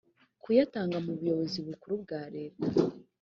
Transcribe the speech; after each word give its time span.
kuyatanga 0.43 0.97
mu 1.05 1.11
buyobozi 1.19 1.57
bukuru 1.67 1.93
bwa 2.03 2.21
leta 2.35 2.67